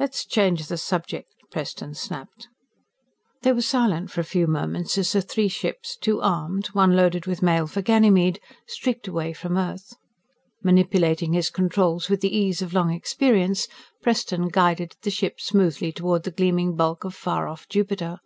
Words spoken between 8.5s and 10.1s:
streaked outward away from Earth.